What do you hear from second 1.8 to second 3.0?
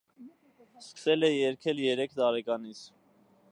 երեք տարեկանից։